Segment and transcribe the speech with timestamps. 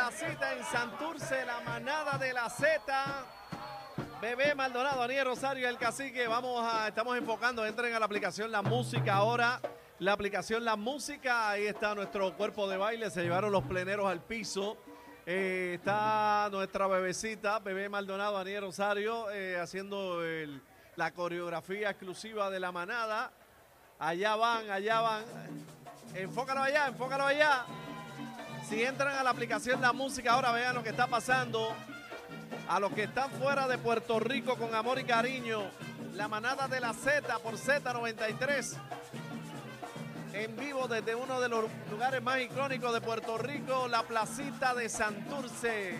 [0.00, 2.80] La placita en Santurce, la manada de la Z.
[4.22, 6.26] Bebé Maldonado, Aniel Rosario el cacique.
[6.26, 9.60] Vamos a, estamos enfocando, entren a la aplicación La Música ahora.
[9.98, 14.22] La aplicación La Música, ahí está nuestro cuerpo de baile, se llevaron los pleneros al
[14.22, 14.78] piso.
[15.26, 20.22] Eh, está nuestra bebecita, Bebé Maldonado, Aniel Rosario, eh, haciendo
[20.96, 23.32] la coreografía exclusiva de la manada.
[23.98, 25.24] Allá van, allá van.
[26.14, 27.66] Enfócalo allá, enfócalo allá.
[28.70, 31.74] Si entran a la aplicación La Música ahora, vean lo que está pasando.
[32.68, 35.62] A los que están fuera de Puerto Rico con amor y cariño,
[36.14, 38.76] la manada de la Z por Z93.
[40.34, 44.88] En vivo desde uno de los lugares más icónicos de Puerto Rico, la placita de
[44.88, 45.98] Santurce.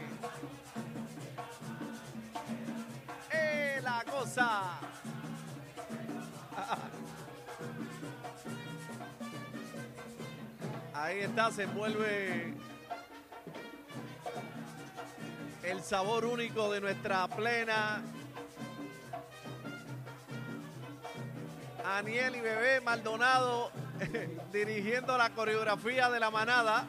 [4.31, 4.79] casa.
[11.03, 12.53] Ahí está, se envuelve
[15.63, 18.03] el sabor único de nuestra plena.
[21.87, 23.71] Aniel y Bebé Maldonado
[24.53, 26.85] dirigiendo la coreografía de la manada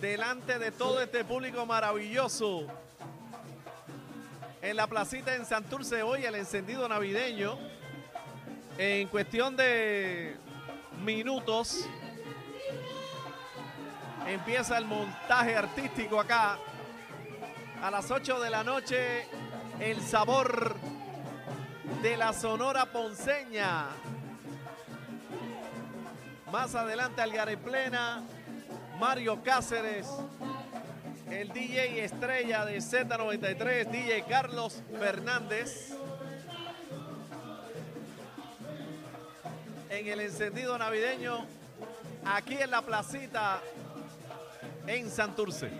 [0.00, 2.68] delante de todo este público maravilloso
[4.62, 7.58] en la placita en Santurce hoy el encendido navideño
[8.78, 10.36] en cuestión de
[11.04, 11.88] minutos
[14.26, 16.58] empieza el montaje artístico acá
[17.82, 19.26] a las 8 de la noche
[19.80, 20.76] el sabor
[22.02, 23.86] de la Sonora Ponceña
[26.50, 28.22] más adelante Algaré Plena
[28.98, 30.06] Mario Cáceres,
[31.30, 35.94] el DJ estrella de Z93, DJ Carlos Fernández.
[39.90, 41.44] En el encendido navideño,
[42.24, 43.60] aquí en la placita
[44.86, 45.70] en Santurce.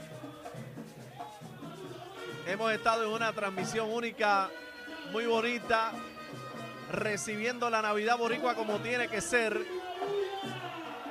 [2.47, 4.51] Hemos estado en una transmisión única,
[5.13, 5.93] muy bonita,
[6.93, 9.65] recibiendo la Navidad Boricua como tiene que ser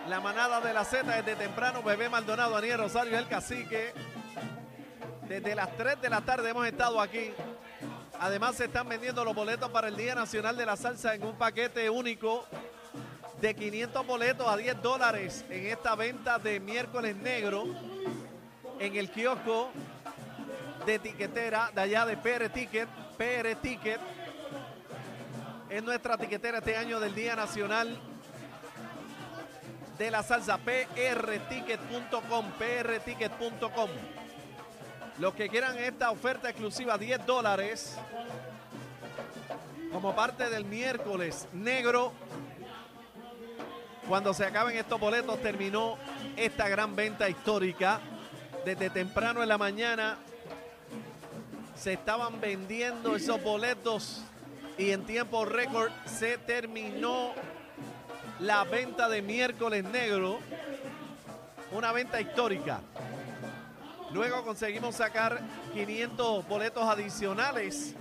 [0.07, 3.93] la manada de la Z desde temprano, Bebé Maldonado, Aniel Rosario, el cacique.
[5.27, 7.33] Desde las 3 de la tarde hemos estado aquí.
[8.19, 11.35] Además se están vendiendo los boletos para el Día Nacional de la Salsa en un
[11.37, 12.45] paquete único
[13.41, 17.65] de 500 boletos a 10 dólares en esta venta de miércoles negro
[18.79, 19.69] en el kiosco
[20.85, 22.87] de tiquetera de allá de PR Ticket.
[23.17, 23.99] PR Ticket
[25.69, 27.99] es nuestra tiquetera este año del Día Nacional
[29.97, 33.89] de la salsa prticket.com prticket.com
[35.19, 37.97] los que quieran esta oferta exclusiva 10 dólares
[39.91, 42.11] como parte del miércoles negro
[44.07, 45.97] cuando se acaben estos boletos terminó
[46.35, 47.99] esta gran venta histórica
[48.63, 50.17] desde temprano en la mañana
[51.75, 54.23] se estaban vendiendo esos boletos
[54.77, 57.33] y en tiempo récord se terminó
[58.39, 60.39] la venta de miércoles negro,
[61.71, 62.81] una venta histórica.
[64.11, 65.41] Luego conseguimos sacar
[65.73, 67.95] 500 boletos adicionales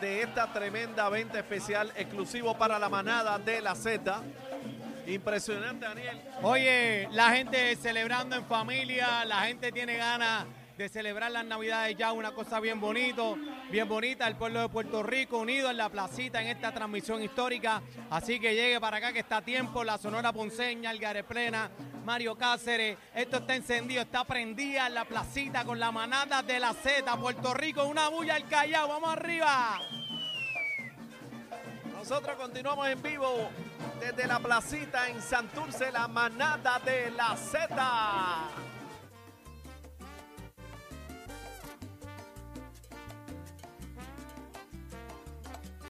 [0.00, 4.22] de esta tremenda venta especial exclusivo para la manada de la Z.
[5.06, 6.20] Impresionante, Daniel.
[6.42, 10.46] Oye, la gente celebrando en familia, la gente tiene ganas
[10.76, 13.36] de celebrar las Navidades ya, una cosa bien bonito,
[13.70, 17.82] bien bonita, el pueblo de Puerto Rico unido en la placita en esta transmisión histórica.
[18.10, 21.70] Así que llegue para acá que está a tiempo, la Sonora Ponceña, el Plena,
[22.04, 22.98] Mario Cáceres.
[23.14, 27.16] Esto está encendido, está prendida en la placita con la manada de la Z.
[27.16, 29.80] Puerto Rico, una bulla al Callao, vamos arriba.
[31.92, 33.48] Nosotros continuamos en vivo
[33.98, 38.73] desde la placita en Santurce, la manada de la Z.